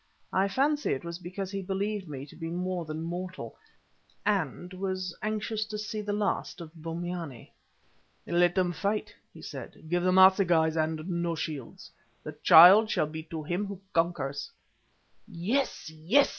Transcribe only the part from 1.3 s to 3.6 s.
he believed me to be more than mortal,